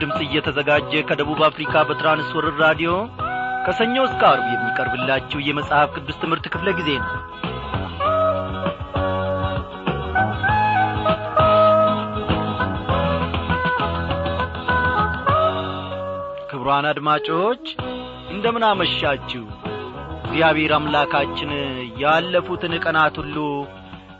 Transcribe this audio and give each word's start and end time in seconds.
ድምፅ 0.00 0.18
እየተዘጋጀ 0.24 0.92
ከደቡብ 1.08 1.40
አፍሪካ 1.46 1.82
በትራንስወርር 1.88 2.54
ራዲዮ 2.64 2.90
ከሰኞ 3.64 3.96
እስከ 4.06 4.22
አርብ 4.30 4.46
የሚቀርብላችሁ 4.52 5.38
የመጽሐፍ 5.46 5.88
ቅዱስ 5.96 6.18
ትምህርት 6.22 6.46
ክፍለ 6.52 6.68
ጊዜ 6.78 6.90
ነው። 7.00 7.10
ክቡራን 16.50 16.88
አድማጮች 16.90 17.64
እንደምን 18.32 18.64
አመሻችሁ? 18.68 19.44
እግዚአብሔር 20.22 20.72
አምላካችን 20.76 21.50
ያለፉትን 22.02 22.74
ቀናት 22.84 23.16
ሁሉ 23.22 23.36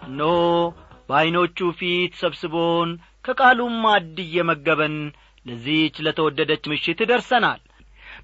እነሆ 0.08 0.34
በዐይኖቹ 1.08 1.70
ፊት 1.78 2.12
ሰብስቦን 2.22 2.90
ከቃሉም 3.24 3.74
ማድ 3.84 4.16
እየመገበን 4.24 4.96
ለዚህች 5.48 5.96
ለተወደደች 6.06 6.64
ምሽት 6.72 7.00
ደርሰናል። 7.10 7.60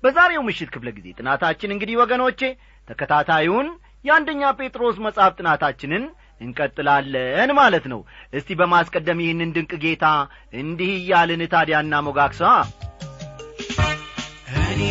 በዛሬው 0.02 0.42
ምሽት 0.46 0.70
ክፍለ 0.74 0.88
ጊዜ 0.96 1.06
ጥናታችን 1.18 1.72
እንግዲህ 1.74 1.96
ወገኖቼ 2.02 2.40
ተከታታዩን 2.88 3.68
የአንደኛ 4.04 4.42
ጴጥሮስ 4.58 4.96
መጽሐፍ 5.04 5.32
ጥናታችንን 5.38 6.02
እንቀጥላለን 6.40 7.50
ማለት 7.58 7.84
ነው። 7.92 8.00
እስቲ 8.38 8.56
በማስቀደም 8.60 9.22
ይህንን 9.24 9.52
ድንቅ 9.56 9.72
ጌታ 9.84 10.06
እንዲህ 10.62 10.92
እያልን 10.98 11.42
ታዲያና 11.54 12.00
ሞጋክሷ 12.06 12.42
እኔ 14.66 14.82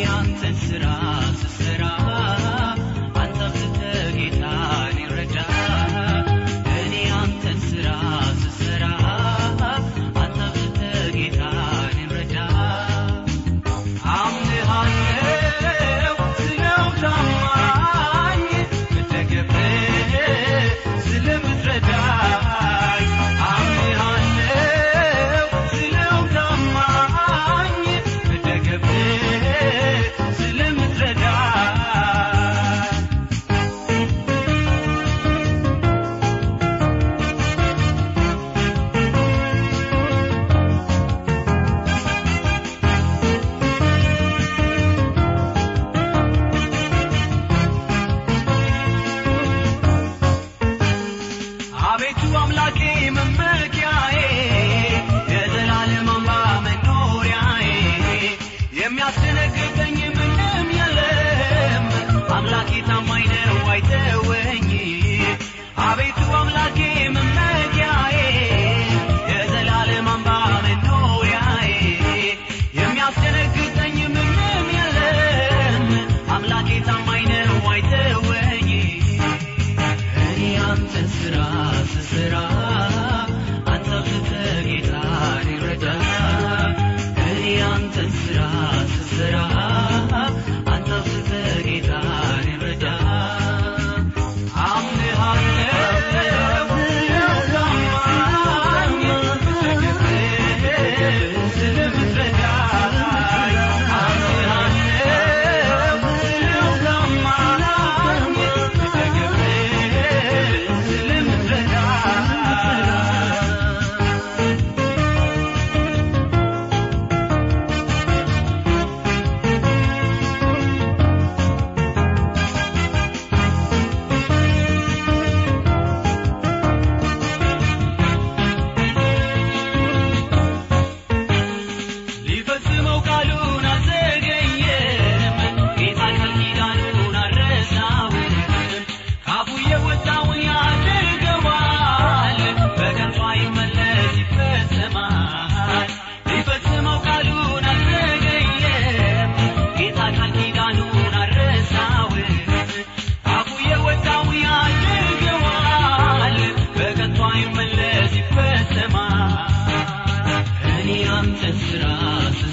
አንተን 161.46 161.58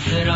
ሥራ 0.05 0.31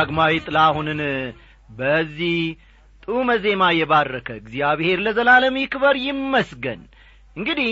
ዳግማዊ 0.00 0.34
ጥላሁንን 0.44 1.00
በዚህ 1.70 2.36
ጡመ 3.04 3.30
ዜማ 3.44 3.62
የባረከ 3.76 4.28
እግዚአብሔር 4.40 4.98
ለዘላለም 5.04 5.54
ይክበር 5.60 5.96
ይመስገን። 6.04 6.80
እንግዲህ 7.36 7.70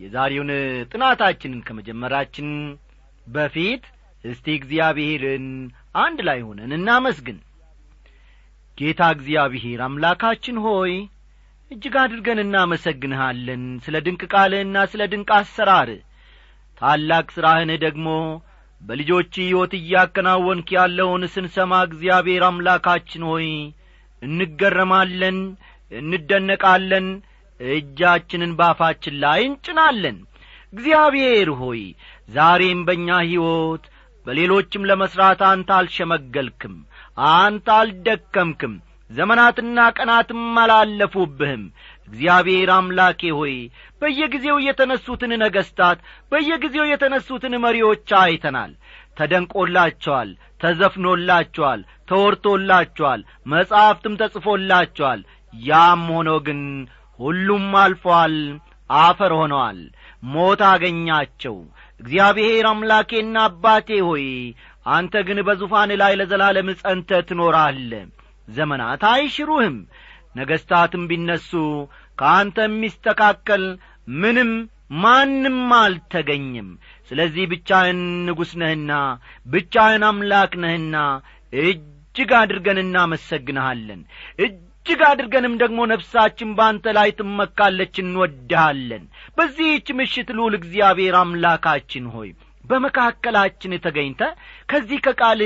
የዛሬውን 0.00 0.50
ጥናታችንን 0.92 1.60
ከመጀመራችን 1.66 2.48
በፊት 3.26 3.84
እስቲ 4.24 4.46
እግዚአብሔርን 4.58 5.46
አንድ 6.02 6.18
ላይ 6.28 6.40
ሆነን 6.46 6.72
እናመስግን። 6.78 7.38
ጌታ 8.78 9.02
እግዚአብሔር 9.16 9.80
አምላካችን 9.86 10.56
ሆይ 10.66 10.92
እጅግ 11.70 11.94
አድርገን 12.02 12.40
እናመሰግንሃለን 12.44 13.64
ስለ 13.84 13.96
ድንቅ 14.06 14.22
ቃልህና 14.34 14.84
ስለ 14.92 15.02
ድንቅ 15.12 15.30
አሰራር 15.38 15.90
ታላቅ 16.80 17.26
ሥራህን 17.36 17.72
ደግሞ 17.84 18.08
በልጆች 18.80 19.32
ሕይወት 19.42 19.72
እያከናወንክ 19.78 20.68
ያለውን 20.76 21.22
ስንሰማ 21.32 21.72
እግዚአብሔር 21.86 22.42
አምላካችን 22.48 23.22
ሆይ 23.30 23.48
እንገረማለን 24.22 25.38
እንደነቃለን 25.92 27.06
እጃችንን 27.60 28.52
ባፋችን 28.58 29.14
ላይ 29.22 29.40
እንጭናለን። 29.48 30.16
እግዚአብሔር 30.72 31.48
ሆይ 31.60 31.82
ዛሬም 32.28 32.80
በእኛ 32.86 33.08
ሕይወት 33.24 33.84
በሌሎችም 34.26 34.86
ለመሥራት 34.90 35.40
አንተ 35.50 35.70
አልሸመገልክም 35.76 36.74
አንተ 37.34 37.66
አልደከምክም 37.76 38.74
ዘመናትና 39.10 39.78
ቀናትም 39.96 40.40
አላለፉብህም 40.62 41.62
እግዚአብሔር 42.08 42.70
አምላኬ 42.74 43.30
ሆይ 43.38 43.54
በየጊዜው 44.02 44.58
የተነሱትን 44.66 45.32
ነገሥታት 45.42 45.98
በየጊዜው 46.32 46.86
የተነሱትን 46.90 47.54
መሪዎች 47.64 48.10
አይተናል። 48.20 48.72
ተደንቆላቸዋል 49.20 50.30
ተዘፍኖላቸዋል 50.60 51.80
ተወርቶላቸዋል 52.10 53.20
መጻሕፍትም 53.52 54.18
ተጽፎላቸዋል። 54.20 55.20
ያም 55.54 56.04
ሆኖ 56.12 56.30
ግን 56.46 56.60
ሁሉም 57.18 57.66
አልፈዋል 57.82 58.34
አፈር 58.90 59.32
ሆነዋል። 59.38 59.78
ሞት 60.32 60.60
አገኛቸው። 60.68 61.56
እግዚአብሔር 62.00 62.66
አምላኬና 62.70 63.36
አባቴ 63.46 63.88
ሆይ 64.08 64.26
አንተ 64.88 65.22
ግን 65.28 65.38
በዙፋን 65.46 65.90
ላይ 66.00 66.12
ለዘላለም 66.20 66.68
ጸንተ 66.80 67.20
ትኖራለ 67.28 67.92
ዘመናት 68.48 69.02
አይሽሩህም 69.10 69.76
ነገሥታትም 70.36 71.04
ቢነሱ 71.10 71.50
ከአንተ 72.18 72.58
የሚስተካከል 72.66 73.64
ምንም 74.18 74.50
ማንም 75.02 75.58
አልተገኝም 75.78 76.68
ስለዚህ 77.10 77.44
ብቻህን 77.52 77.98
ንጉሥ 78.26 78.52
ነህና 78.60 78.92
ብቻህን 79.46 80.04
አምላክ 80.08 80.52
ነህና 80.62 80.96
እጅግ 81.52 82.30
አድርገን 82.38 82.78
እናመሰግንሃለን። 82.82 84.00
እጅግ 84.38 85.00
አድርገንም 85.08 85.54
ደግሞ 85.62 85.78
ነፍሳችን 85.92 86.50
በአንተ 86.58 86.94
ላይ 86.96 87.10
ትመካለች 87.18 87.94
እንወድሃለን። 88.02 89.04
በዚህች 89.36 89.88
ምሽት 89.98 90.28
ልዑል 90.36 90.54
እግዚአብሔር 90.58 91.16
አምላካችን 91.20 92.06
ሆይ 92.14 92.30
በመካከላችን 92.64 93.74
ተገኝተ 93.84 94.22
ከዚህ 94.70 94.98
ከቃል 95.04 95.40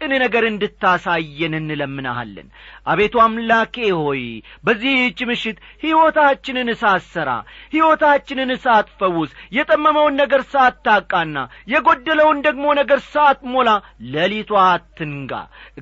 ድንቅን 0.00 0.22
ነገር 0.22 0.44
እንድታሳየን 0.48 1.54
እንለምናሃለን 1.58 2.46
አቤቱ 2.86 3.14
አምላኬ 3.24 3.74
ሆይ 3.98 4.22
በዚህች 4.66 5.18
ምሽት 5.30 5.56
ሕይወታችንን 5.82 6.68
ሳትሠራ 6.82 7.30
ሕይወታችንን 7.74 8.50
ሳትፈውስ 8.64 9.32
የጠመመውን 9.56 10.14
ነገር 10.22 10.42
ሳታቃና 10.52 11.36
የጐደለውን 11.72 12.38
ደግሞ 12.46 12.64
ነገር 12.80 13.00
ሳትሞላ 13.10 13.68
ሌሊቷ 14.14 14.52
አትንጋ። 14.66 15.32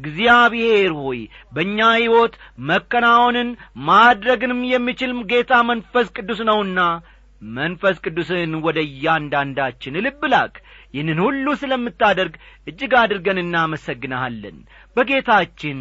እግዚአብሔር 0.00 0.92
ሆይ 1.00 1.20
በእኛ 1.54 1.78
ሕይወት 1.98 2.34
መከናወንን 2.70 3.50
ማድረግንም 3.88 4.62
የሚችል 4.72 5.14
ጌታ 5.32 5.52
መንፈስ 5.70 6.08
ቅዱስ 6.16 6.42
ነውና 6.50 6.80
መንፈስ 7.42 7.96
ቅዱስን 8.04 8.52
ወደ 8.64 8.78
እያንዳንዳችን 8.86 9.98
ልብ 10.04 10.22
ላክ 10.32 10.54
ይህንን 10.94 11.20
ሁሉ 11.24 11.46
ስለምታደርግ 11.60 12.34
እጅግ 12.66 12.94
አድርገን 13.00 13.40
እናመሰግንሃለን። 13.42 14.58
በጌታችን 14.96 15.80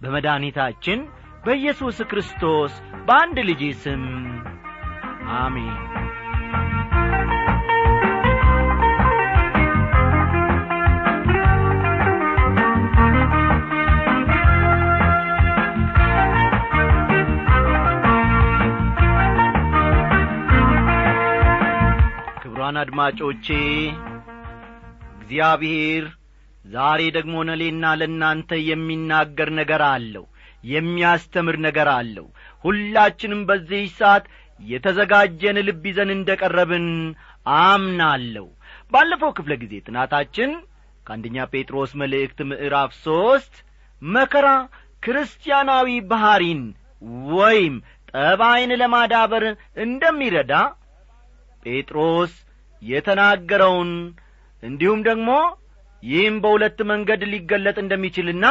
በመድኃኒታችን 0.00 1.00
በኢየሱስ 1.44 1.98
ክርስቶስ 2.10 2.72
በአንድ 3.06 3.38
ልጅ 3.48 3.62
ስም 3.82 4.04
አሜን። 5.38 5.76
ክቡራን 22.40 22.76
አድማጮቼ 22.82 23.46
እግዚአብሔር 25.30 26.04
ዛሬ 26.64 27.00
ደግሞ 27.16 27.34
ለሌና 27.48 27.84
ለእናንተ 27.98 28.50
የሚናገር 28.68 29.48
ነገር 29.58 29.82
አለው 29.88 30.24
የሚያስተምር 30.64 31.56
ነገር 31.66 31.88
አለው። 31.92 32.26
ሁላችንም 32.64 33.42
በዚህ 33.48 33.84
ሰዓት 33.98 34.24
የተዘጋጀን 34.60 35.58
ልብ 35.66 35.84
ይዘን 35.90 36.10
እንደ 36.16 36.30
ቀረብን 36.40 36.88
አምናለሁ። 37.60 38.46
ባለፈው 38.92 39.30
ክፍለ 39.38 39.52
ጊዜ 39.62 39.74
ጥናታችን 39.86 40.50
ከአንደኛ 41.06 41.46
ጴጥሮስ 41.52 41.92
መልእክት 42.02 42.40
ምዕራፍ 42.50 42.92
ሦስት 43.04 43.54
መከራ 44.02 44.48
ክርስቲያናዊ 45.02 45.90
ባሕሪን 46.10 46.62
ወይም 47.32 47.76
ጠባይን 48.12 48.72
ለማዳበር 48.82 49.46
እንደሚረዳ 49.84 50.52
ጴጥሮስ 51.66 52.34
የተናገረውን 52.82 53.92
እንዲሁም 54.62 55.00
ደግሞ 55.08 55.30
ይህም 56.02 56.36
በሁለት 56.42 56.78
መንገድ 56.90 57.22
ሊገለጥ 57.32 57.76
እንደሚችልና 57.82 58.46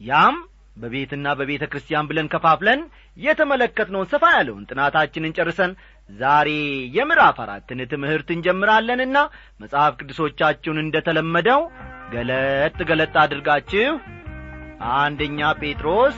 ያም 0.00 0.36
በቤትና 0.76 1.26
በቤተ 1.38 1.64
ክርስቲያን 1.70 2.08
ብለን 2.10 2.28
ከፋፍለን 2.32 2.80
የተመለከትነውን 3.16 4.10
ሰፋ 4.12 4.24
ያለውን 4.34 4.66
ጥናታችንን 4.70 5.34
ጨርሰን 5.38 5.72
ዛሬ 6.10 6.48
የምዕራፍ 6.96 7.38
አራትን 7.44 7.80
ትምህርት 7.92 8.28
እንጀምራለንና 8.36 9.16
መጽሐፍ 9.60 9.92
ቅዱሶቻችሁን 10.00 10.78
እንደ 10.84 11.02
ተለመደው 11.08 11.60
ገለጥ 12.14 12.78
ገለጥ 12.90 13.14
አድርጋችሁ 13.24 13.90
አንደኛ 14.98 15.50
ጴጥሮስ 15.60 16.16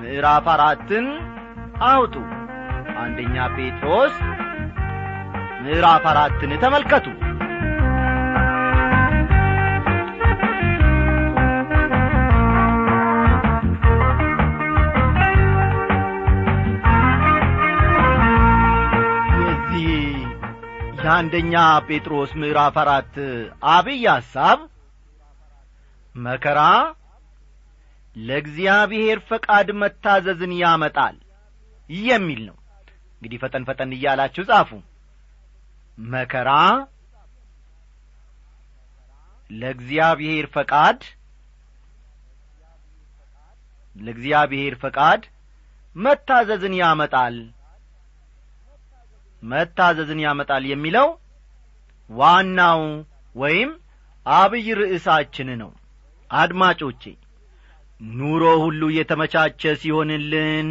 ምዕራፍ 0.00 0.48
አራትን 0.54 1.06
አውጡ። 1.90 2.14
አንደኛ 3.02 3.36
ጴጥሮስ 3.56 4.14
ምዕራፍ 5.62 6.04
አራትን 6.12 6.52
ተመልከቱ 6.64 7.06
የአንደኛ 20.98 21.54
ጴጥሮስ 21.86 22.30
ምዕራፍ 22.40 22.76
አራት 22.82 23.14
አብይ 23.72 24.04
ሐሳብ 24.08 24.58
መከራ 26.14 26.60
ለእግዚአብሔር 28.16 29.18
ፈቃድ 29.28 29.68
መታዘዝን 29.80 30.52
ያመጣል 30.60 31.16
የሚል 31.90 32.40
ነው። 32.48 32.56
እንግዲህ 33.14 33.38
ፈጠን 33.42 33.66
ፈጠን 33.68 33.90
እያላችሁ 33.96 34.44
ጻፉ። 34.50 34.70
መከራ 35.98 36.50
ለእግዚአብሔር 39.50 40.46
ፈቃድ 40.54 41.00
ለእግዚአብሔር 43.96 44.74
ፈቃድ 44.82 45.22
መታዘዝን 45.96 46.74
ያመጣል 46.80 47.36
መታዘዝን 49.42 50.20
ያመጣል 50.24 50.64
የሚለው 50.70 51.08
ዋናው 52.10 52.82
ወይም 53.34 53.70
አብይ 54.26 54.66
ርዕሳችን 54.80 55.48
ነው። 55.62 55.70
አድማጮቼ 56.30 57.02
ኑሮ 58.00 58.44
ሁሉ 58.64 58.82
የተመቻቸ 58.96 59.62
ሲሆንልን 59.80 60.68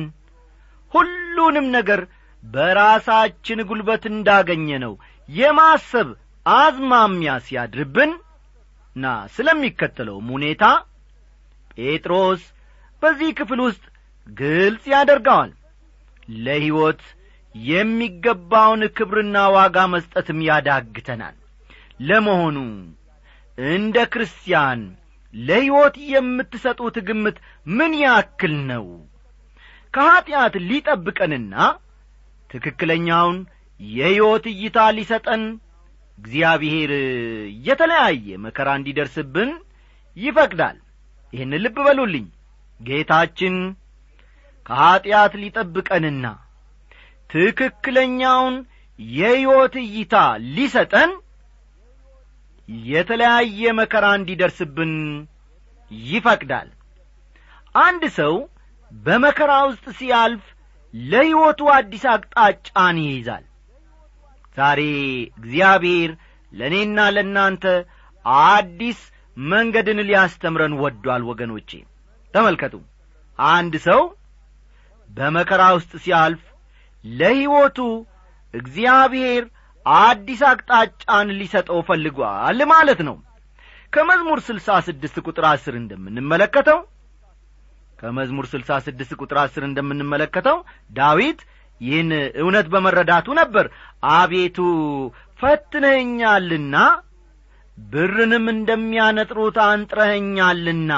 ሁሉንም 0.91 1.65
ነገር 1.75 2.01
በራሳችን 2.43 3.59
ጉልበት 3.69 4.03
እንዳገኘ 4.11 4.67
ነው 4.83 4.93
የማሰብ 5.29 6.09
አዝማሚያ 6.45 7.31
ሲያድርብን 7.45 8.11
ና 8.95 9.05
ስለሚከተለውም 9.33 10.27
ሁኔታ 10.35 10.63
ጴጥሮስ 11.77 12.43
በዚህ 13.01 13.31
ክፍል 13.39 13.59
ውስጥ 13.65 13.83
ግልጽ 14.27 14.85
ያደርገዋል። 14.93 15.51
ለሕይወት 16.37 17.01
የሚገባውን 17.65 18.81
ክብርና 18.97 19.37
ዋጋ 19.55 19.77
መስጠትም 19.93 20.39
ያዳግተናል። 20.47 21.35
ለመሆኑ 21.99 22.57
እንደ 23.57 23.97
ክርስቲያን 24.13 24.81
ለሕይወት 25.33 25.95
የምትሰጡት 26.11 26.97
ግምት 27.07 27.37
ምን 27.67 27.93
ያክል 28.03 28.53
ነው? 28.71 28.85
ከኀጢአት 29.93 30.55
ሊጠብቀንና 30.69 31.53
ትክክለኛውን 32.49 33.37
የሕይወት 33.79 34.45
እይታ 34.53 34.77
ሊሰጠን 34.97 35.43
እግዚአብሔር 36.17 36.91
የተለያየ 37.67 38.37
መከራ 38.45 38.69
እንዲደርስብን 38.79 39.49
ይፈቅዳል። 40.17 40.77
ይህን 41.33 41.53
ልብ 41.63 41.77
በሉልኝ። 41.85 42.25
ጌታችን 42.79 43.55
ከኀጢአት 44.65 45.33
ሊጠብቀንና 45.41 46.25
ትክክለኛውን 47.29 48.55
የሕይወት 48.99 49.75
እይታ 49.83 50.15
ሊሰጠን 50.55 51.11
የተለያየ 52.87 53.73
መከራ 53.79 54.05
እንዲደርስብን 54.19 54.93
ይፈቅዳል። 55.91 56.69
አንድ 57.75 58.03
ሰው 58.17 58.33
በመከራ 58.91 59.51
ውስጥ 59.69 59.85
ሲያልፍ 59.99 60.43
ለሕይወቱ 60.93 61.61
አዲስ 61.75 62.03
አቅጣጫን 62.13 62.97
ይይዛል። 63.03 63.45
ዛሬ 64.57 64.81
እግዚአብሔር 65.39 66.11
ለእኔና 66.51 66.99
ለእናንተ 67.15 67.63
አዲስ 68.45 68.99
መንገድን 69.37 69.99
ሊያስተምረን 70.07 70.75
ወዷል። 70.83 71.23
ወገኖቼ 71.29 71.71
ተመልከቱ። 72.33 72.75
አንድ 73.39 73.73
ሰው 73.87 74.01
በመከራ 75.09 75.63
ውስጥ 75.77 75.91
ሲያልፍ 76.05 76.41
ለሕይወቱ 77.13 77.79
እግዚአብሔር 78.53 79.43
አዲስ 79.85 80.41
አቅጣጫን 80.49 81.27
ሊሰጠው 81.39 81.79
ፈልጓል 81.89 82.59
ማለት 82.71 83.01
ነው። 83.07 83.15
ከመዝሙር 83.93 84.39
ስልሳ 84.47 84.77
ስድስት 84.87 85.17
ቁጥር 85.27 85.45
አስር 85.51 85.75
እንደምንመለከተው 85.81 86.79
ከመዝሙር 87.99 88.45
ስልሳ 88.51 88.71
ስድስት 88.87 89.11
ቁጥር 89.21 89.37
አስር 89.43 89.63
እንደምንመለከተው 89.67 90.57
ዳዊት 90.91 91.39
ይህን 91.81 92.09
እውነት 92.41 92.67
በመረዳቱ 92.73 93.27
ነበር። 93.39 93.65
አቤቱ 94.13 94.57
ፈትነኛልና 95.39 96.75
ብርንም 97.77 98.45
እንደሚያነጥሩት 98.53 99.57
አንጥረኸኛልና 99.65 100.91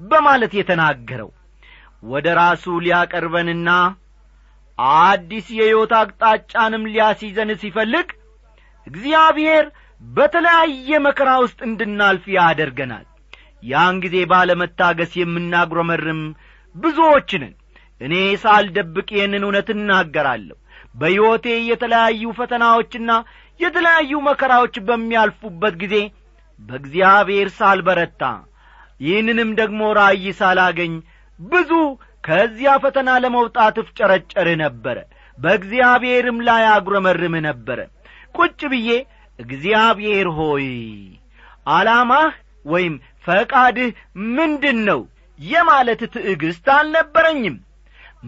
በማለት 0.00 0.52
የተናገረው። 0.58 1.30
ወደ 2.04 2.26
ራሱ 2.40 2.64
ሊያቀርበንና 2.84 3.70
አዲስ 4.78 5.46
የሕይወት 5.56 5.92
አቅጣጫንም 5.98 6.88
ሊያስይዘን 6.90 7.50
ሲፈልግ 7.62 8.08
እግዚአብሔር 8.86 9.64
በተለያየ 10.00 10.98
መከራ 11.06 11.30
ውስጥ 11.44 11.58
እንድናልፍ 11.68 12.24
ያደርገናል። 12.36 13.06
ያን 13.62 13.96
ጊዜ 14.04 14.16
ባለመታገስ 14.32 15.12
የምናጉረመርም 15.20 16.20
ብዙዎችንን 16.74 17.54
እኔ 18.00 18.14
ሳልደብቅ 18.42 19.08
ይህንን 19.16 19.44
እውነት 19.46 19.68
እናገራለሁ። 19.74 20.56
በሕይወቴ 20.94 21.46
የተለያዩ 21.70 22.30
ፈተናዎችና 22.38 23.10
የተለያዩ 23.60 24.12
መከራዎች 24.28 24.74
በሚያልፉበት 24.88 25.74
ጊዜ 25.82 25.94
በእግዚአብሔር 26.58 27.48
ሳልበረታ 27.58 28.22
ይህንንም 29.00 29.50
ደግሞ 29.60 29.80
ራእይ 29.98 30.26
ሳላገኝ 30.38 30.94
ብዙ 31.38 31.72
ከዚያ 32.28 32.70
ፈተና 32.82 33.10
ለመውጣት 33.24 33.76
እፍጨረጨር 33.82 34.48
ነበረ። 34.62 34.96
በእግዚአብሔርም 35.38 36.38
ላይ 36.48 36.64
አጉረመርም 36.72 37.34
ነበረ። 37.46 37.78
ቁጭ 38.34 38.60
ብዬ 38.72 38.90
እግዚአብሔር 39.38 40.28
ሆይ 40.38 40.66
ዓላማህ 41.70 42.28
ወይም 42.66 42.94
ፈቃድህ 43.26 43.90
ምንድን 44.36 44.78
ነው 44.88 45.00
የማለት 45.38 46.00
ትዕግስት 46.14 46.66
አልነበረኝም። 46.76 47.56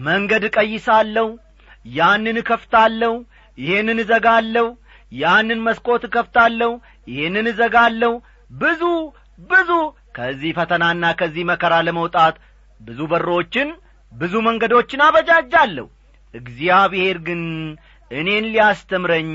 መንገድ 0.04 0.42
እቀይሳለሁ 0.48 1.28
ያንን 1.92 2.36
እከፍታለሁ 2.40 3.12
ይህንን 3.58 3.98
እዘጋለሁ 4.02 4.66
ያንን 5.12 5.60
መስኮት 5.66 6.02
እከፍታለሁ 6.08 6.70
ይህንን 7.08 7.46
እዘጋለሁ። 7.52 8.12
ብዙ 8.54 8.82
ብዙ 9.50 9.70
ከዚህ 10.16 10.52
ፈተናና 10.58 11.04
ከዚህ 11.20 11.44
መከራ 11.50 11.74
ለመውጣት 11.86 12.36
ብዙ 12.80 13.00
በሮችን 13.12 13.68
ብዙ 14.12 14.34
መንገዶችን 14.46 15.02
አበጃጃለሁ። 15.06 15.86
እግዚአብሔር 16.34 17.18
ግን 17.26 17.42
እኔን 18.10 18.44
ሊያስተምረኝ 18.52 19.30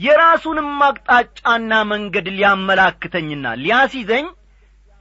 የራሱንም 0.00 0.70
አቅጣጫና 0.86 1.72
መንገድ 1.92 2.26
ሊያመላክተኝና 2.36 3.46
ሊያስይዘኝ 3.62 4.26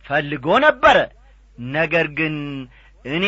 ፈልጎ 0.06 0.48
ነበረ። 0.66 0.98
ነገር 1.72 2.08
ግን 2.20 2.36
እኔ 3.08 3.26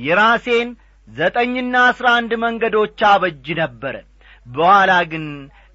የራሴን 0.00 0.68
ዘጠኝና 1.08 1.76
አስራ 1.88 2.06
አንድ 2.18 2.32
መንገዶች 2.44 3.00
አበጅ 3.08 3.46
ነበረ። 3.60 3.94
በኋላ 4.46 4.92
ግን 5.12 5.24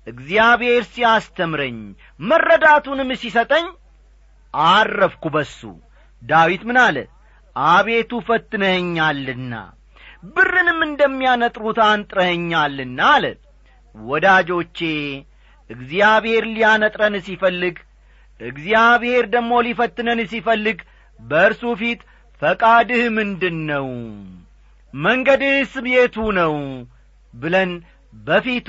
እግዚአብሔር 0.08 0.84
ሲያስተምረኝ 0.94 1.78
መረዳቱንም 2.22 3.10
ሲሰጠኝ 3.22 3.66
አረፍኩ 4.54 5.26
በሱ። 5.36 5.60
ዳዊት 6.22 6.64
ምን 6.70 6.78
አለ 6.84 6.98
አቤቱ 7.56 8.12
ፈትነኸኛልና 8.28 9.54
ብርንም 10.36 10.80
እንደሚያነጥሩት 10.88 11.80
አንጥረኸኛልና 11.88 13.00
አለ። 13.14 13.26
ወዳጆቼ 13.96 14.80
እግዚአብሔር 15.70 16.44
ሊያነጥረን 16.56 17.16
ሲፈልግ 17.28 17.76
እግዚአብሔር 18.40 19.26
ደግሞ 19.36 19.52
ሊፈትነን 19.68 20.20
ሲፈልግ 20.32 20.80
በእርሱ 21.20 21.64
ፊት 21.82 22.02
ፈቃድህ 22.42 23.04
ምንድን 23.18 23.58
ነው 23.70 23.88
መንገድህስ 24.94 25.74
የቱ 25.94 26.18
ነው? 26.40 26.54
ብለን 27.34 27.72
በፊቱ 28.14 28.68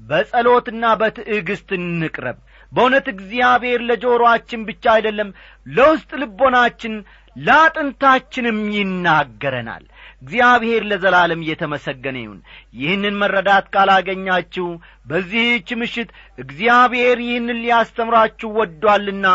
በጸሎትና 0.00 0.84
በትዕግስት 1.00 1.70
እንቅረብ። 1.78 2.36
በእውነት 2.72 3.06
እግዚአብሔር 3.14 3.80
ለጆሮአችን 3.88 4.60
ብቻ 4.68 4.84
አይደለም 4.94 5.28
ለውስጥ 5.66 6.10
ልቦናችን 6.22 6.94
ለአጥንታችንም 7.36 8.58
ይናገረናል። 8.76 9.84
እግዚአብሔር 10.22 10.82
ለዘላለም 10.90 11.40
እየተመሰገነ 11.44 12.16
ይሁን። 12.22 12.38
ይህንን 12.78 13.14
መረዳት 13.22 13.66
ካላገኛችሁ 13.74 14.68
በዚህች 15.06 15.68
ምሽት 15.80 16.10
እግዚአብሔር 16.38 17.18
ይህንን 17.26 17.60
ሊያስተምራችሁ 17.64 18.50
ወዷልና 18.58 19.26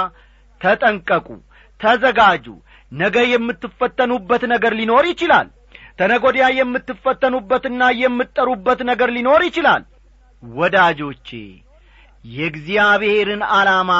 ተጠንቀቁ 0.62 1.28
ተዘጋጁ። 1.80 2.46
ነገ 2.92 3.18
የምትፈተኑበት 3.32 4.44
ነገር 4.54 4.74
ሊኖር 4.80 5.06
ይችላል። 5.12 5.48
ተነጐዲያ 6.00 6.46
የምትፈተኑበትና 6.58 7.82
የምትጠሩበት 8.02 8.80
ነገር 8.90 9.10
ሊኖር 9.16 9.42
ይችላል። 9.48 9.84
ወዳጆቼ 10.44 11.30
የእግዚአብሔርን 12.32 13.42
ዓላማ 13.54 13.92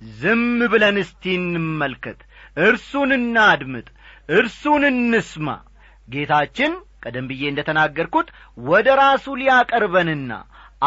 ዝም 0.00 0.42
ብለን 0.72 0.96
እስቲ 1.02 1.24
እንመልከት 1.40 2.20
እርሱን 2.56 3.10
እናድምጥ 3.18 3.86
እርሱን 4.28 4.82
እንስማ። 4.90 5.48
ጌታችን 6.08 6.72
ቀደም 7.02 7.26
ብዬ 7.30 7.42
እንደ 7.50 7.60
ተናገርኩት 7.68 8.28
ወደ 8.64 8.88
ራሱ 9.00 9.24
ሊያቀርበንና 9.40 10.32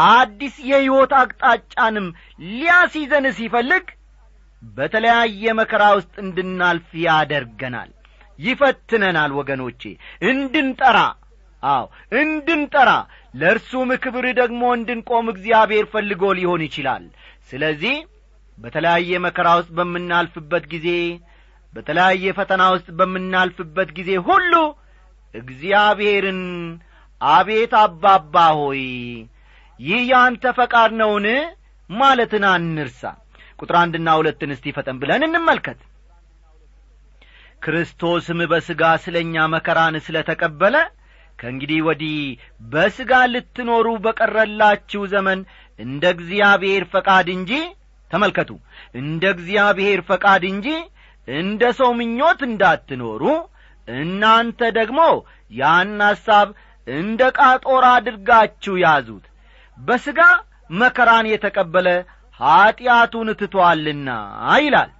አዲስ 0.09 0.55
የሕይወት 0.69 1.11
አቅጣጫንም 1.19 2.07
ሊያስይዘን 2.51 3.25
ሲፈልግ 3.37 3.85
በተለያየ 4.71 5.53
መከራ 5.59 5.83
ውስጥ 5.97 6.13
እንድናልፍ 6.23 6.89
ያደርገናል 7.05 7.91
ይፈትነናል። 8.39 9.31
ወገኖቼ 9.39 9.81
እንድንጠራ 10.29 10.97
አዎ 11.63 11.85
እንድንጠራ። 12.21 12.89
ለእርሱም 13.33 13.89
ክብር 14.03 14.25
ደግሞ 14.39 14.61
እንድንቆም 14.77 15.27
እግዚአብሔር 15.33 15.85
ፈልጎ 15.93 16.23
ሊሆን 16.39 16.61
ይችላል። 16.67 17.05
ስለዚህ 17.49 17.95
በተለያየ 18.57 19.19
መከራ 19.25 19.47
ውስጥ 19.59 19.71
በምናልፍበት 19.77 20.63
ጊዜ 20.73 20.87
በተለያየ 21.73 22.33
ፈተና 22.37 22.63
ውስጥ 22.73 22.87
በምናልፍበት 22.99 23.89
ጊዜ 23.97 24.11
ሁሉ 24.27 24.53
እግዚአብሔርን 25.33 26.41
አቤት 27.21 27.73
አባባ 27.81 28.35
ሆይ 28.57 28.83
ይህ 29.79 30.01
ያንተ 30.11 30.43
ፈቃድ 30.57 30.91
ነውን? 30.99 31.25
ማለትን 31.89 32.43
አንርሳ። 32.49 33.01
ቁጥር 33.59 33.75
አንድና 33.81 34.07
ሁለትን 34.19 34.51
እስቲ 34.55 34.73
ፈጠን 34.75 34.97
ብለን 35.01 35.21
እንመልከት። 35.27 35.79
ክርስቶስም 37.61 38.39
በሥጋ 38.51 38.83
ስለ 39.03 39.15
እኛ 39.25 39.45
መከራን 39.53 39.95
ስለ 40.05 40.17
ተቀበለ 40.27 40.75
ከእንግዲህ 41.39 41.79
ወዲህ 41.87 42.19
በሥጋ 42.71 43.13
ልትኖሩ 43.33 43.87
በቀረላችሁ 44.05 45.01
ዘመን 45.13 45.39
እንደ 45.79 46.03
እግዚአብሔር 46.15 46.83
ፈቃድ 46.93 47.27
እንጂ 47.35 47.51
ተመልከቱ 48.11 48.51
እንደ 49.01 49.23
እግዚአብሔር 49.35 49.99
ፈቃድ 50.09 50.43
እንጂ 50.51 50.67
እንደ 51.27 51.63
ሰው 51.79 51.89
ምኞት 51.99 52.39
እንዳትኖሩ 52.47 53.23
እናንተ 53.87 54.59
ደግሞ 54.77 54.99
ያን 55.51 55.91
ሐሳብ 56.07 56.47
እንደ 56.87 57.21
ቃጦር 57.37 57.83
አድርጋችሁ 57.91 58.75
ያዙት። 58.83 59.25
በሥጋ 59.77 60.19
መከራን 60.73 61.25
የተቀበለ 61.31 61.87
ኀጢአቱን 62.39 63.29
ትቶአልና 63.39 64.09
ይላል። 64.59 64.91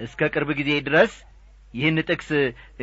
እስከ 0.00 0.30
ቅርብ 0.34 0.48
ጊዜ 0.58 0.70
ድረስ 0.86 1.12
ይህን 1.74 1.98
ጥቅስ 2.08 2.30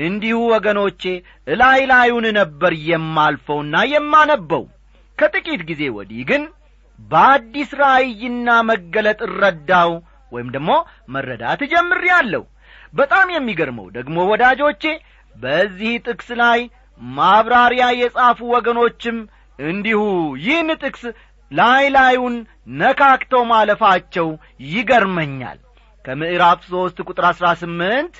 እንዲሁ 0.03 0.37
ወገኖቼ 0.53 1.01
እላይ 1.47 1.81
ላዩን 1.91 2.25
ነበር 2.39 2.73
የማልፈውና 2.89 3.75
የማነበው። 3.91 4.63
ከጥቂት 5.17 5.61
ጊዜ 5.69 5.81
ወዲህ 5.97 6.21
ግን 6.29 6.43
በአዲስ 6.99 7.71
ራእይና 7.81 8.49
መገለጥ 8.69 9.19
እረዳው 9.27 9.91
ወይም 10.31 10.49
ደግሞ 10.55 10.71
መረዳት 11.09 11.61
ጀምሬአለሁ 11.71 12.43
በጣም 12.93 13.27
የሚገርመው 13.33 13.87
ደግሞ 13.97 14.17
ወዳጆቼ 14.31 14.83
በዚህ 15.35 15.93
ጥቅስ 16.07 16.29
ላይ 16.41 16.59
ማብራሪያ 17.01 17.85
የጻፉ 17.99 18.39
ወገኖችም 18.53 19.17
እንዲሁ 19.59 20.01
ይህን 20.45 20.69
ጥቅስ 20.81 21.03
ላይ 21.51 21.83
ላዩን 21.95 22.35
ነካክተው 22.79 23.43
ማለፋቸው 23.51 24.27
ይገርመኛል። 24.69 25.59
ከምዕራፍ 26.05 26.59
ሦስት 26.71 26.97
ቁጥር 27.07 27.25
አሥራ 27.29 27.47
ስምንት 27.61 28.15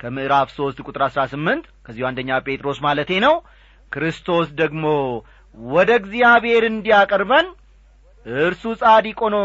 ከምዕራፍ 0.00 0.48
ሦስት 0.58 0.78
ቁጥር 0.86 1.02
አሥራ 1.06 1.22
ስምንት 1.32 1.64
ከዚሁ 1.86 2.04
አንደኛ 2.10 2.38
ጴጥሮስ 2.46 2.78
ማለቴ 2.86 3.10
ነው። 3.24 3.34
ክርስቶስ 3.92 4.48
ደግሞ 4.60 4.84
ወደ 5.58 5.90
እግዚአብሔር 6.00 6.64
እንዲያቀርበን 6.68 7.46
እርሱ 8.26 8.62
ጻዲቅ 8.82 9.18
ሆኖ 9.24 9.36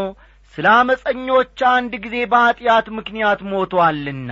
ስለ 0.54 0.66
አመፀኞች 0.76 1.58
አንድ 1.70 1.92
ጊዜ 2.04 2.16
በኀጢአት 2.32 2.86
ምክንያት 2.98 3.40
ሞቶአልና 3.50 4.30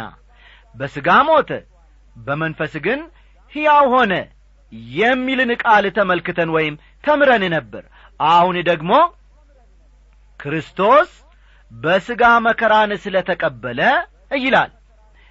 በሥጋ 0.74 1.08
ሞተ 1.28 1.50
በመንፈስ 2.16 2.74
ግን 2.86 3.00
ሕያው 3.52 3.86
ሆነ 3.94 4.12
የሚልን 4.94 5.50
ቃል 5.62 5.84
ተመልክተን 5.96 6.50
ወይም 6.56 6.74
ተምረን 7.04 7.44
ነበር። 7.54 7.84
አሁን 8.20 8.56
ደግሞ 8.70 8.92
ክርስቶስ 10.40 11.10
በሥጋ 11.70 12.24
መከራን 12.46 12.92
ስለ 13.04 13.16
ተቀበለ 13.28 13.80
ይላል። 14.38 14.72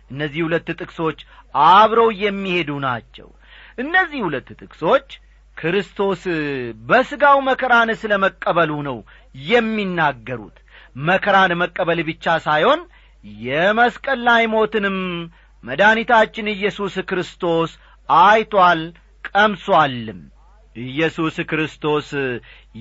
እነዚህ 0.10 0.42
ሁለት 0.46 0.68
ጥቅሶች 0.74 1.20
አብረው 1.56 2.10
የሚሄዱ 2.24 2.72
ናቸው። 2.86 3.28
እነዚህ 3.78 4.20
ሁለት 4.26 4.50
ጥቅሶች 4.60 5.08
ክርስቶስ 5.58 6.22
በሥጋው 6.90 7.38
መከራን 7.48 7.90
ስለ 8.02 8.14
መቀበሉ 8.24 8.72
ነው 8.88 8.98
የሚናገሩት 9.36 10.58
መከራን 10.96 11.54
መቀበል 11.62 12.00
ብቻ 12.10 12.36
ሳይሆን 12.46 12.82
የመስቀል 13.44 14.20
ላይ 14.28 14.44
ሞትንም 14.54 14.98
መድኃኒታችን 15.64 16.54
ኢየሱስ 16.54 16.96
ክርስቶስ 17.10 17.72
አይቶአል 18.10 18.82
ቀምሶአልም 19.30 20.20
ኢየሱስ 20.76 21.36
ክርስቶስ 21.50 22.08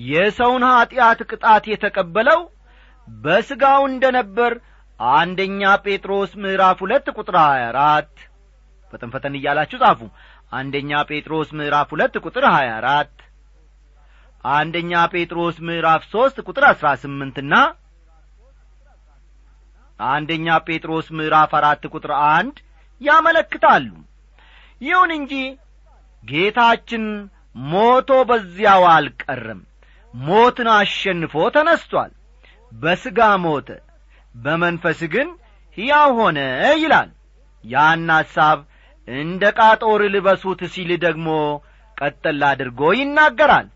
የሰውን 0.05 0.63
ኀጢአት 0.69 1.19
ቅጣት 1.29 1.65
የተቀበለው 1.71 2.39
በሥጋው 3.07 3.81
እንደ 3.89 4.05
ነበር 4.17 4.51
አንደኛ 4.99 5.61
ጴጥሮስ 5.85 6.31
ምዕራፍ 6.43 6.77
ሁለት 6.83 7.07
ቁጥር 7.17 7.35
ሀያ 7.43 7.63
አራት 7.71 8.11
ፈጠን 9.13 9.35
እያላችሁ 9.39 9.77
ጻፉ። 9.83 10.01
አንደኛ 10.51 10.91
ጴጥሮስ 11.09 11.49
ምዕራፍ 11.59 11.87
ሁለት 11.93 12.15
ቁጥር 12.25 12.45
ሀያ 12.55 12.71
አራት 12.79 13.13
አንደኛ 14.53 14.91
ጴጥሮስ 15.13 15.57
ምዕራፍ 15.67 16.03
ሦስት 16.13 16.37
ቁጥር 16.47 16.63
አሥራ 16.69 16.87
ስምንትና 17.03 17.53
አንደኛ 19.99 20.47
ጴጥሮስ 20.67 21.07
ምዕራፍ 21.17 21.51
አራት 21.59 21.83
ቁጥር 21.91 22.11
አንድ 22.29 22.55
ያመለክታሉ። 23.01 23.87
ይሁን 24.81 25.11
እንጂ 25.17 25.33
ጌታችን 26.23 27.05
ሞቶ 27.71 28.11
በዚያው 28.29 28.83
አልቀርም 28.93 29.61
ሞትን 30.13 30.67
አሸንፎ 30.75 31.33
ተነስቶአል 31.55 32.11
በሥጋ 32.71 33.19
ሞተ 33.43 33.69
በመንፈስ 34.35 34.99
ግን 35.13 35.27
ሕያው 35.77 36.09
ሆነ 36.19 36.39
ይላል። 36.81 37.09
ያን 37.63 38.07
ሐሳብ 38.13 38.59
እንደ 39.07 39.43
ቃጦር 39.57 40.01
ልበሱት 40.13 40.61
ሲል 40.73 40.91
ደግሞ 41.05 41.27
ቀጠል 41.97 42.41
አድርጎ 42.49 42.81
ይናገራል። 42.99 43.67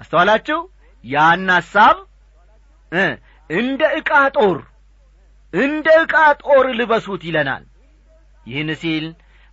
አስተዋላችሁ? 0.00 0.58
ያን 1.04 1.48
ሐሳብ 1.54 1.96
እንደ 3.50 3.82
ዕቃ 3.98 4.10
ጦር 4.36 4.58
እንደ 5.52 5.86
ዕቃ 6.02 6.14
ጦር 6.42 6.66
ልበሱት 6.78 7.22
ይለናል። 7.28 7.64
ይህን 8.46 8.70
ሲል 8.82 9.06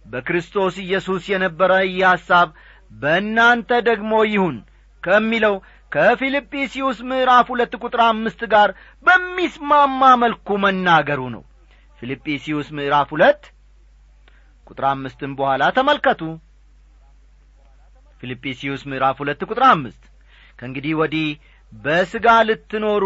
በክርስቶስ 0.05 0.75
ኢየሱስ 0.83 1.23
የነበረ 1.31 1.71
ይህ 1.87 1.99
ሐሳብ 2.09 2.47
በእናንተ 2.91 3.71
ደግሞ 3.89 4.11
ይሁን 4.31 4.55
ከሚለው 5.03 5.55
ከፊልጵስዩስ 5.91 6.97
ምዕራፍ 7.09 7.47
ሁለት 7.53 7.73
ቁጥር 7.81 8.01
አምስት 8.07 8.41
ጋር 8.53 8.69
በሚስማማ 9.05 10.01
መልኩ 10.23 10.57
መናገሩ 10.63 11.21
ነው። 11.35 11.43
ፊልጵስዩስ 11.99 12.67
ምዕራፍ 12.77 13.09
ሁለት 13.15 13.41
ቁጥር 14.67 14.85
አምስትም 14.91 15.31
በኋላ 15.39 15.63
ተመልከቱ። 15.77 16.21
ፊልጵስዩስ 18.21 18.81
ምዕራፍ 18.89 19.17
ሁለት 19.23 19.41
ቁጥር 19.47 19.63
አምስት 19.69 20.03
ከእንግዲህ 20.59 20.93
ወዲህ 21.01 21.27
በሥጋ 21.73 22.27
ልትኖሩ 22.47 23.03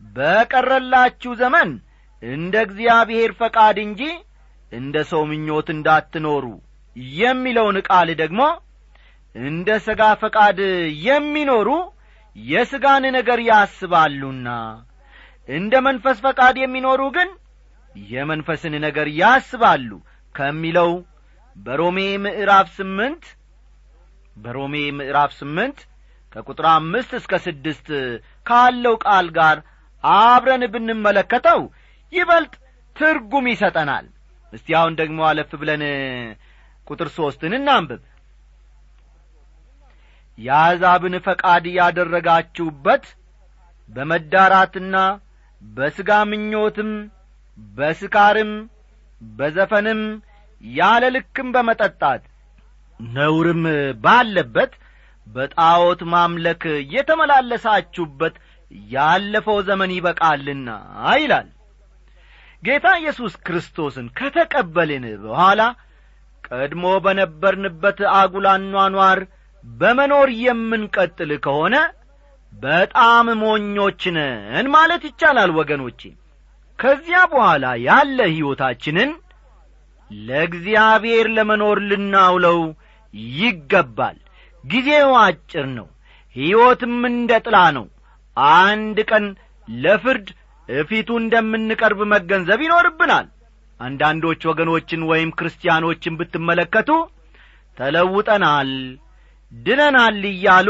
በቀረላችሁ 0.00 1.32
ዘመን 1.40 1.70
እንደ 2.22 2.54
እግዚአብሔር 2.66 3.30
ፈቃድ 3.40 3.76
እንጂ 3.86 4.02
እንደ 4.72 4.96
ሰው 5.10 5.22
ምኞት 5.30 5.68
እንዳትኖሩ 5.74 6.44
የሚለውን 7.16 7.76
ቃል 7.88 8.08
ደግሞ 8.22 8.42
እንደ 9.34 9.70
ሥጋ 9.86 10.02
ፈቃድ 10.22 10.58
የሚኖሩ 11.06 11.68
የሥጋን 12.36 13.04
ነገር 13.18 13.38
ያስባሉና 13.50 14.48
እንደ 15.48 15.74
መንፈስ 15.86 16.16
ፈቃድ 16.26 16.56
የሚኖሩ 16.60 17.02
ግን 17.16 17.28
የመንፈስን 18.10 18.74
ነገር 18.86 19.06
ያስባሉ 19.20 19.90
ከሚለው 20.34 20.90
በሮሜ 21.56 21.98
ምዕራፍ 22.24 22.66
ስምንት 22.78 23.22
በሮሜ 24.36 24.76
ምዕራፍ 24.98 25.30
ስምንት 25.38 25.78
ከቁጥር 26.32 26.66
አምስት 26.72 27.10
እስከ 27.20 27.34
ስድስት 27.46 27.86
ካለው 28.46 28.96
ቃል 29.04 29.28
ጋር 29.38 29.58
አብረን 30.04 30.64
ብንመለከተው 30.74 31.60
ይበልጥ 32.12 32.52
ትርጉም 32.96 33.46
ይሰጠናል። 33.52 34.06
እስቲ 34.52 34.68
አሁን 34.78 34.94
ደግሞ 35.00 35.18
አለፍ 35.28 35.50
ብለን 35.60 35.82
ቁጥር 36.86 37.08
ሦስትን 37.16 37.54
እናንብብ። 37.58 38.02
የአሕዛብን 40.38 41.14
ፈቃድ 41.26 41.64
ያደረጋችሁበት 41.76 43.04
በመዳራትና 43.88 44.96
በሥጋ 45.62 46.10
ምኞትም 46.30 46.90
በስካርም 47.76 48.50
በዘፈንም 49.20 50.00
ያለ 50.60 51.04
ልክም 51.14 51.48
በመጠጣት 51.54 52.22
ነውርም 53.00 53.64
ባለበት 54.04 54.72
በጣዖት 55.26 56.00
ማምለክ 56.12 56.62
የተመላለሳችሁበት 56.94 58.34
ያለፈው 58.90 59.58
ዘመን 59.68 59.90
ይበቃልና 59.96 60.68
ይላል 61.20 61.48
ጌታ 62.62 62.86
ኢየሱስ 63.00 63.34
ክርስቶስን 63.46 64.06
ከተቀበልን 64.18 65.04
በኋላ 65.24 65.60
ቀድሞ 66.48 66.84
በነበርንበት 67.04 67.98
አጉላኗኗር 68.16 69.20
በመኖር 69.64 70.28
የምንቀጥል 70.42 71.30
ከሆነ 71.44 71.76
በጣም 72.52 73.26
ሞኞች 73.40 74.02
ማለት 74.74 75.02
ይቻላል 75.08 75.50
ወገኖቼ። 75.58 76.00
ከዚያ 76.78 77.18
በኋላ 77.32 77.66
ያለ 77.86 78.18
ሕይወታችንን 78.30 79.10
ለእግዚአብሔር 80.10 81.26
ለመኖር 81.36 81.78
ልናውለው 81.90 82.58
ይገባል። 83.34 84.16
ጊዜው 84.64 85.12
አጭር 85.22 85.66
ነው። 85.76 85.88
ሕይወትም 86.36 86.96
እንደ 87.10 87.32
ጥላ 87.44 87.58
ነው። 87.76 87.86
አንድ 88.58 88.98
ቀን 89.10 89.26
ለፍርድ 89.68 90.28
እፊቱ 90.68 91.08
እንደምንቀርብ 91.22 92.00
መገንዘብ 92.12 92.60
ይኖርብናል። 92.66 93.26
አንዳንዶች 93.80 94.42
ወገኖችን 94.50 95.00
ወይም 95.10 95.30
ክርስቲያኖችን 95.38 96.16
ብትመለከቱ 96.18 96.90
ተለውጠናል 97.78 98.70
ድነናል 99.52 100.22
እያሉ 100.30 100.68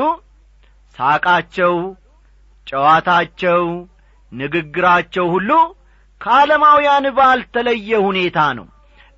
ሳቃቸው 0.97 1.75
ጨዋታቸው 2.67 3.65
ንግግራቸው 4.33 5.27
ሁሉ 5.35 5.51
ከዓለማውያን 6.21 7.07
ባልተለየ 7.19 7.91
ሁኔታ 8.07 8.39
ነው። 8.59 8.67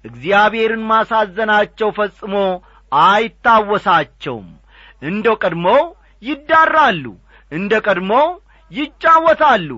እግዚአብሔርን 0.04 0.82
ማሳዘናቸው 0.90 1.88
ፈጽሞ 1.98 2.34
አይታወሳቸውም። 2.92 4.48
እንደ 5.02 5.26
ቀድሞው 5.42 5.80
ይዳራሉ 6.22 7.04
እንደ 7.52 7.72
ቀድሞው 7.86 8.28
ይጫወታሉ 8.70 9.70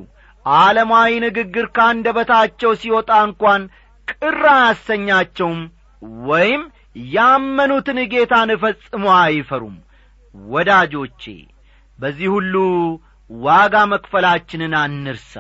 ዓለማዊ 0.47 1.13
ንግግር 1.25 1.67
ካንደበታቸው 1.77 2.73
ሲወጣ 2.81 3.11
እንኳን 3.27 3.63
ቅር 4.09 4.43
አያሰኛቸውም 4.53 5.61
ወይም 6.25 6.63
ያመኑትን 7.15 7.99
ጌታን 8.13 8.51
ፈጽሞ 8.63 9.05
አይፈሩም። 9.19 9.77
ወዳጆቼ 10.35 11.23
በዚህ 11.99 12.29
ሁሉ 12.35 12.55
ዋጋ 13.31 13.75
መክፈላችንን 13.93 14.75
አንርሳ። 14.81 15.35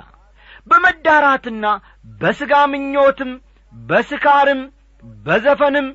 በመዳራትና 0.67 1.67
በሥጋ 2.21 2.55
ምኞትም 2.73 3.31
በስካርም 3.73 4.61
በዘፈንም 5.27 5.89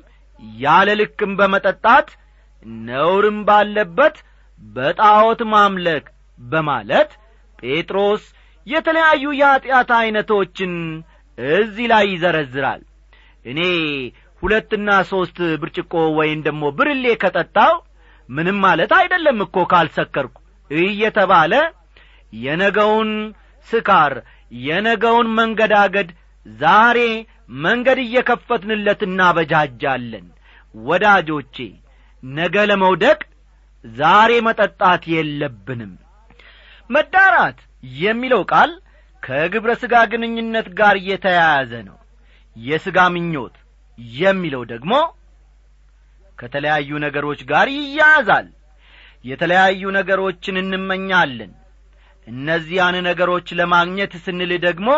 ያለ 0.58 0.88
ልክም 1.00 1.32
በመጠጣት 1.38 2.08
ነውርም 2.86 3.38
ባለበት 3.48 4.16
በጣዖት 4.60 5.40
ማምለክ 5.52 6.04
በማለት 6.40 7.10
ጴጥሮስ 7.58 8.24
የተለያዩ 8.66 9.24
የኀጢአት 9.38 9.90
ዐይነቶችን 9.98 10.72
እዚህ 11.56 11.86
ላይ 11.92 12.04
ይዘረዝራል። 12.12 12.82
እኔ 13.44 13.60
ሁለትና 14.42 14.88
ሦስት 15.10 15.38
ብርጭቆ 15.60 15.92
ወይም 16.18 16.40
ደግሞ 16.46 16.64
ብርሌ 16.78 17.04
ከጠጣው 17.22 17.74
ምንም 18.28 18.58
ማለት 18.64 18.92
አይደለም 18.98 19.38
እኮ 19.44 19.56
ካልሰከርኩ። 19.72 20.36
እየተባለ 20.70 21.52
የነገውን 22.38 23.10
ስካር 23.68 24.12
የነገውን 24.62 25.28
መንገዳገድ 25.38 26.08
ዛሬ 26.46 26.98
መንገድ 27.62 27.98
እየከፈትንለት 28.04 29.00
እናበጃጃለን። 29.06 30.26
ወዳጆቼ 30.74 31.56
ነገ 32.22 32.56
ለመውደቅ 32.70 33.20
ዛሬ 33.84 34.32
መጠጣት 34.46 35.02
የለብንም። 35.14 35.92
መዳራት 36.90 37.58
የሚለው 37.82 38.42
ቃል 38.52 38.70
ከግብረ 39.22 39.70
ሥጋ 39.82 39.94
ግንኙነት 40.12 40.66
ጋር 40.78 40.96
የተያያዘ 41.08 41.72
ነው። 41.88 41.96
የሥጋ 42.56 42.98
ምኞት 43.14 43.54
የሚለው 44.18 44.62
ደግሞ 44.72 44.92
ከተለያዩ 46.38 46.90
ነገሮች 47.04 47.40
ጋር 47.50 47.66
ይያያዛል። 47.74 48.48
የተለያዩ 49.24 49.82
ነገሮችን 49.98 50.56
እንመኛለን። 50.62 51.52
እነዚያን 52.26 52.96
ነገሮች 53.08 53.48
ለማግኘት 53.58 54.12
ስንል 54.24 54.52
ደግሞ 54.64 54.88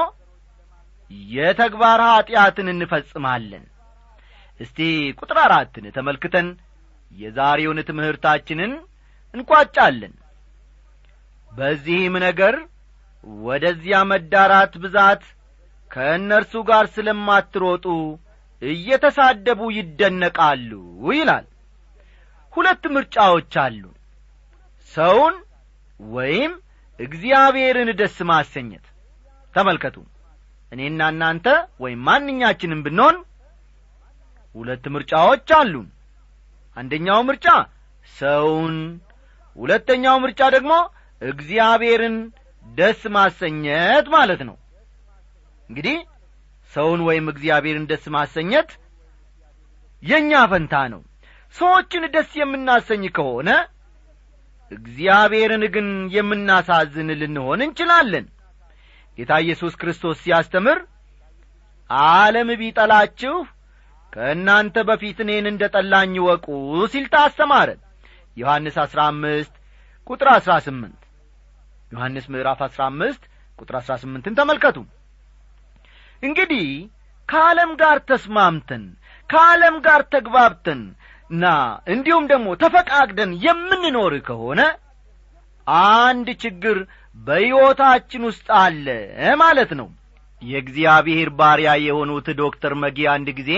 የተግባር 1.32 2.00
ኀጢአትን 2.08 2.68
እንፈጽማለን። 2.72 3.64
እስቲ 4.60 4.78
ቁጥር 5.20 5.38
አራትን 5.44 5.84
ተመልክተን 5.96 6.48
የዛሬውን 7.12 7.78
ትምህርታችንን 7.88 8.72
እንቋጫለን 9.34 10.14
በዚህም 11.52 12.14
ነገር 12.24 12.54
ወደዚያ 13.42 13.96
መዳራት 14.10 14.74
ብዛት 14.82 15.22
ከእነርሱ 15.90 16.52
ጋር 16.68 16.84
ስለማትሮጡ 16.94 17.86
እየተሳደቡ 18.62 19.60
ይደነቃሉ 19.76 20.70
ይላል። 21.10 21.46
ሁለት 22.52 22.84
ምርጫዎች 22.94 23.52
አሉ። 23.64 23.82
ሰውን 24.92 25.34
ወይም 26.10 26.52
እግዚአብሔርን 26.98 27.90
ደስ 28.00 28.16
ማሰኘት። 28.30 28.84
ተመልከቱ። 29.54 29.96
እኔና 30.72 31.00
እናንተ 31.12 31.46
ወይም 31.82 32.00
ማንኛችንም 32.08 32.80
ብንሆን 32.86 33.16
ሁለት 34.54 34.84
ምርጫዎች 34.94 35.48
አሉን 35.58 35.88
አንደኛው 36.76 37.20
ምርጫ 37.28 37.46
ሰውን 38.14 38.76
ሁለተኛው 39.58 40.16
ምርጫ 40.24 40.40
ደግሞ 40.56 40.72
እግዚአብሔርን 41.22 42.16
ደስ 42.64 43.00
ማሰኘት 43.14 44.06
ማለት 44.14 44.40
ነው። 44.48 44.56
እንግዲህ 45.70 45.96
ሰውን 46.72 47.00
ወይም 47.08 47.26
እግዚአብሔርን 47.32 47.86
ደስ 47.90 48.04
ማሰኘት 48.16 48.70
የእኛ 50.02 50.32
ፈንታ 50.50 50.74
ነው። 50.92 51.00
ሰዎችን 51.54 52.04
ደስ 52.14 52.30
የምናሰኝ 52.40 53.04
ከሆነ 53.16 53.50
እግዚአብሔርን 54.70 55.62
ግን 55.74 55.86
የምናሳዝን 56.14 57.10
ልንሆን 57.20 57.60
እንችላለን። 57.66 58.26
ጌታ 59.18 59.32
ኢየሱስ 59.44 59.74
ክርስቶስ 59.80 60.16
ሲያስተምር 60.24 60.78
ዓለም 61.90 62.48
ቢጠላችሁ 62.60 63.36
ከእናንተ 64.12 64.76
በፊት 64.88 65.18
እኔን 65.24 65.46
እንደ 65.50 65.64
ጠላኝ 65.74 66.14
ወቁ 66.26 66.46
ሲል 66.92 67.06
ታስተማረ። 67.14 67.68
ዮሐንስ 68.36 68.76
አሥራ 68.84 69.00
አምስት 69.12 69.54
ቁጥር 70.06 70.28
አሥራ 70.34 70.52
ስምንት 70.66 71.00
ዮሐንስ 71.92 72.26
ምዕራፍ 72.32 72.60
አሥራ 72.66 72.82
አምስት 72.90 73.22
ቁጥር 73.58 73.76
አሥራ 73.78 73.94
ስምንትን 74.02 74.36
ተመልከቱ። 74.38 74.78
እንግዲህ 76.22 76.66
ከዓለም 77.28 77.70
ጋር 77.80 77.98
ተስማምተን 78.10 78.84
ከዓለም 79.30 79.76
ጋር 79.86 80.02
ተግባብተን 80.14 80.80
ና 81.34 81.46
እንዲሁም 81.94 82.24
ደግሞ 82.30 82.48
ተፈቃቅደን 82.62 83.32
የምንኖር 83.44 84.14
ከሆነ 84.28 84.60
አንድ 85.66 86.28
ችግር 86.42 86.76
በሕይወታችን 87.16 88.22
ውስጥ 88.28 88.46
አለ 88.60 88.86
ማለት 89.42 89.70
ነው። 89.80 89.88
የእግዚአብሔር 90.42 91.28
ባሪያ 91.38 91.70
የሆኑት 91.84 92.28
ዶክተር 92.40 92.72
መጊ 92.82 92.98
አንድ 93.14 93.28
ጊዜ 93.38 93.52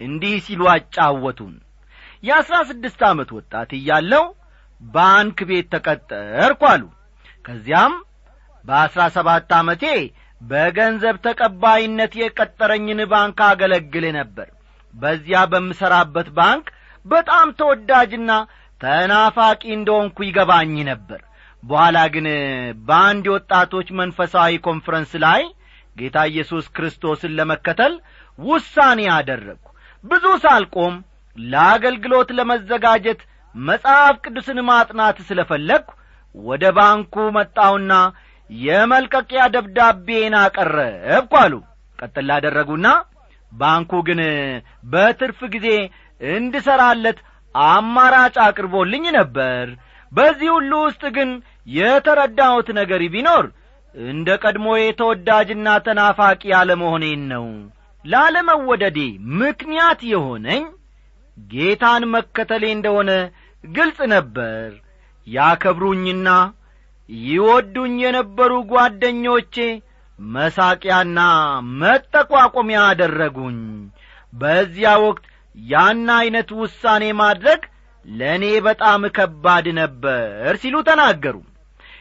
እንዲህ 0.00 0.34
ሲሉ 0.46 0.62
አጫወቱን። 0.72 1.54
የአሥራ 2.22 2.56
ስድስት 2.70 3.00
ዓመት 3.08 3.30
ወጣት 3.36 3.70
እያለው 3.78 4.24
ባንክ 4.80 5.38
ቤት 5.48 5.66
ተቀጠርኩ 5.74 6.62
አሉ 6.72 6.82
ከዚያም 7.44 7.94
በአሥራ 8.64 9.02
ሰባት 9.16 9.52
ዓመቴ 9.58 9.84
በገንዘብ 10.40 11.16
ተቀባይነት 11.26 12.12
የቀጠረኝን 12.20 13.00
ባንክ 13.12 13.38
አገለግል 13.48 14.04
ነበር። 14.18 14.48
በዚያ 14.94 15.40
በምሠራበት 15.52 16.28
ባንክ 16.38 16.66
በጣም 17.06 17.48
ተወዳጅና 17.60 18.30
ተናፋቂ 18.80 19.62
እንደሆንኩ 19.76 20.18
ይገባኝ 20.26 20.74
ነበር። 20.90 21.20
በኋላ 21.62 21.98
ግን 22.14 22.26
በአንድ 22.86 23.24
የወጣቶች 23.28 23.88
መንፈሳዊ 24.00 24.52
ኮንፈረንስ 24.66 25.12
ላይ 25.24 25.42
ጌታ 25.96 26.18
ኢየሱስ 26.30 26.66
ክርስቶስን 26.76 27.36
ለመከተል 27.38 27.94
ውሳኔ 28.38 29.00
አደረግሁ። 29.16 29.68
ብዙ 30.04 30.24
ሳልቆም 30.44 30.94
ለአገልግሎት 31.36 32.30
ለመዘጋጀት 32.38 33.20
መጽሐፍ 33.54 34.16
ቅዱስን 34.24 34.58
ማጥናት 34.70 35.18
ስለ 35.28 35.40
ፈለግሁ 35.50 35.92
ወደ 36.34 36.64
ባንኩ 36.76 37.14
መጣውና 37.36 37.92
የመልቀቂያ 38.50 39.42
ደብዳቤን 39.54 40.34
አቀረብኩ 40.40 41.32
አሉ። 41.42 41.54
ቀጥል 41.98 42.26
ላደረጉና 42.30 42.86
ባንኩ 43.52 43.92
ግን 44.08 44.20
በትርፍ 44.92 45.40
ጊዜ 45.54 45.68
እንድሠራለት 46.20 47.18
አማራጭ 47.54 48.36
አቅርቦልኝ 48.44 49.04
ነበር። 49.18 49.64
በዚህ 50.12 50.48
ሁሉ 50.56 50.72
ውስጥ 50.86 51.02
ግን 51.16 51.30
የተረዳሁት 51.72 52.68
ነገር 52.78 53.02
ቢኖር 53.14 53.44
እንደ 53.94 54.28
ቀድሞ 54.42 54.66
የተወዳጅና 54.78 55.68
ተናፋቂ 55.86 56.42
አለመሆኔን 56.60 57.22
ነው። 57.32 57.46
ላለመወደዴ 58.04 58.98
ምክንያት 59.40 60.00
የሆነኝ 60.12 60.62
ጌታን 61.36 62.02
መከተሌ 62.14 62.64
እንደሆነ 62.76 63.10
ግልጽ 63.64 63.98
ነበር 64.14 64.66
ያከብሩኝና 65.26 66.28
ይወዱኝ 67.08 67.96
የነበሩ 68.04 68.52
ጓደኞቼ 68.70 69.56
መሳቂያና 70.18 71.18
መጠቋቆሚያ 71.80 72.80
አደረጉኝ። 72.90 73.60
በዚያ 74.32 74.90
ወቅት 75.04 75.24
ያን 75.56 76.06
ዐይነት 76.16 76.50
ውሳኔ 76.60 77.04
ማድረግ 77.20 77.62
ለእኔ 78.04 78.44
በጣም 78.66 79.02
ከባድ 79.16 79.66
ነበር 79.80 80.52
ሲሉ 80.62 80.76
ተናገሩ። 80.88 81.36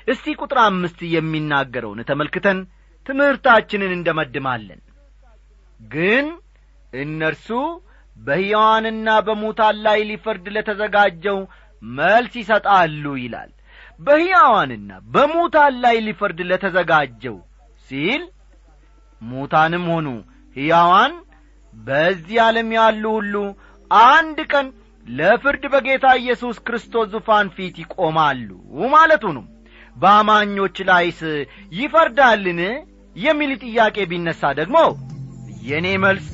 እስቲ 0.07 0.33
ቁጥር 0.41 0.59
አምስት 0.63 0.99
የሚናገረውን 1.15 1.99
ተመልክተን 2.09 2.59
ትምህርታችንን 3.05 3.91
እንደመድማለን። 3.97 4.79
ግን 5.79 6.25
እነርሱ 6.93 7.47
በሕያዋንና 8.17 9.09
በሙታን 9.27 9.75
ላይ 9.85 9.99
ሊፈርድ 10.09 10.45
ለተዘጋጀው 10.55 11.37
መልስ 11.81 12.33
ይሰጣሉ 12.41 13.03
ይላል። 13.21 13.51
በሕያዋንና 13.99 14.91
በሙታን 15.13 15.73
ላይ 15.83 15.97
ሊፈርድ 16.05 16.39
ለተዘጋጀው 16.49 17.37
ሲል 17.87 18.21
ሙታንም 19.21 19.85
ሆኑ 19.91 20.07
ሕያዋን 20.55 21.13
በዚህ 21.73 22.37
ዓለም 22.45 22.69
ያሉ 22.77 23.03
ሁሉ 23.17 23.35
አንድ 24.11 24.39
ቀን 24.51 24.67
ለፍርድ 25.05 25.63
በጌታ 25.73 26.07
ኢየሱስ 26.21 26.57
ክርስቶስ 26.67 27.07
ዙፋን 27.13 27.47
ፊት 27.55 27.75
ይቆማሉ 27.83 28.49
ማለቱ 28.93 29.23
ነው። 29.37 29.45
በአማኞች 29.95 30.77
ላይስ 30.89 31.19
ይፈርዳልን? 31.77 32.59
የሚል 33.15 33.51
ጥያቄ 33.63 33.97
ቢነሣ 34.11 34.41
ደግሞ 34.59 34.77
የእኔ 35.63 35.87
መልስ 36.03 36.27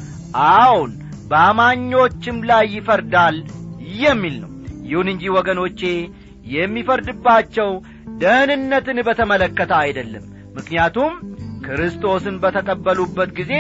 አዎን 0.48 0.92
በአማኞችም 1.32 2.38
ላይ 2.50 2.66
ይፈርዳል 2.76 3.38
የሚል 4.02 4.36
ነው 4.44 4.52
ይሁን 4.88 5.08
እንጂ 5.14 5.24
ወገኖቼ 5.38 5.82
የሚፈርድባቸው 6.54 7.70
ደህንነትን 8.22 9.00
በተመለከተ 9.08 9.72
አይደለም። 9.84 10.26
ምክንያቱም 10.58 11.14
ክርስቶስን 11.66 12.36
በተቀበሉበት 12.44 13.32
ጊዜ 13.40 13.54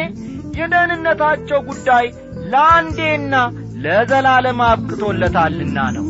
የደህንነታቸው 0.60 1.60
ጉዳይ 1.70 2.06
ለአንዴና 2.52 3.34
ለዘላለም 3.84 4.62
አብቅቶለታልና 4.68 5.80
ነው 5.98 6.06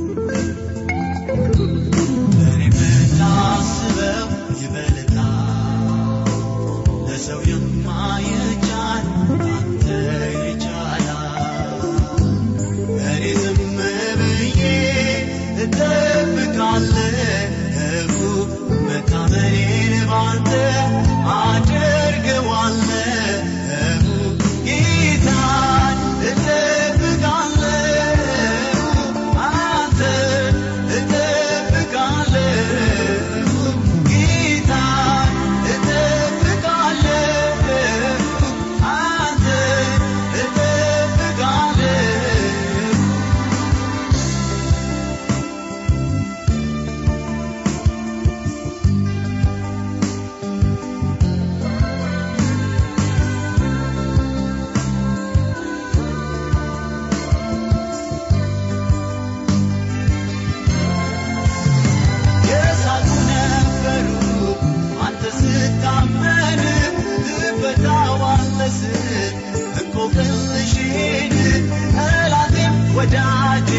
ወዳጅ 73.10 73.70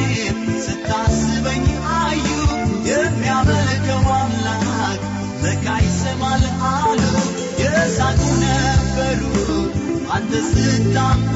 ስታስበኝ 0.64 1.64
አዩ 1.96 2.26
የሚያመልከው 2.88 4.06
አምላክ 4.14 5.00
ለካ 5.42 5.66
አሉ 6.70 7.02
የሳቁ 7.62 8.20
ነበሩ 8.44 9.20
አንተ 10.14 10.32
ስታመ 10.48 11.34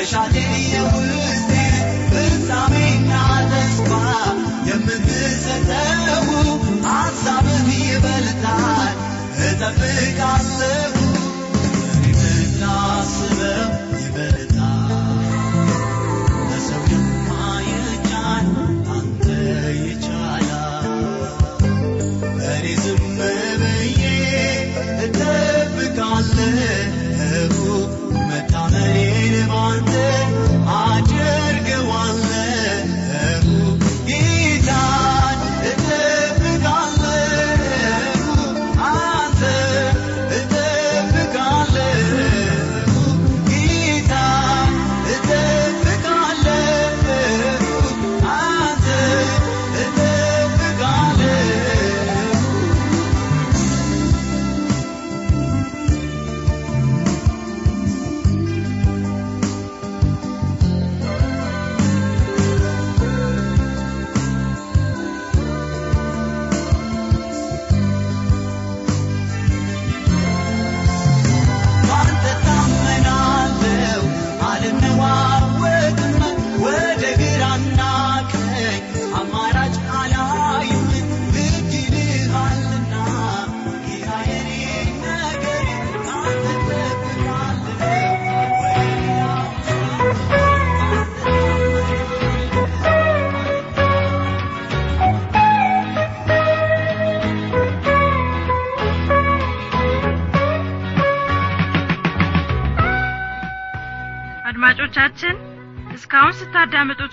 مشعل 0.00 0.30
اليوم 0.30 1.27